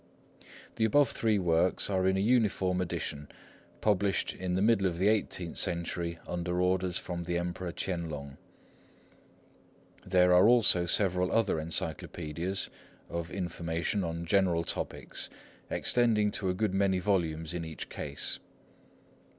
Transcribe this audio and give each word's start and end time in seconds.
The 0.77 0.83
above 0.85 1.11
three 1.11 1.37
works 1.37 1.87
are 1.87 2.07
in 2.07 2.17
a 2.17 2.21
uniform 2.21 2.81
edition, 2.81 3.27
published 3.81 4.33
in 4.33 4.55
the 4.55 4.61
middle 4.63 4.87
of 4.87 4.97
the 4.97 5.07
eighteenth 5.09 5.59
century 5.59 6.17
under 6.27 6.59
orders 6.59 6.97
from 6.97 7.25
the 7.25 7.37
Emperor 7.37 7.71
Ch'ien 7.71 8.09
Lung. 8.09 8.37
There 10.03 10.33
are 10.33 10.47
also 10.49 10.87
several 10.87 11.31
other 11.31 11.57
encyclopædias 11.57 12.69
of 13.11 13.29
information 13.29 14.03
on 14.03 14.25
general 14.25 14.63
topics, 14.63 15.29
extending 15.69 16.31
to 16.31 16.49
a 16.49 16.55
good 16.55 16.73
many 16.73 16.97
volumes 16.97 17.53
in 17.53 17.63
each 17.63 17.87
case. 17.89 18.39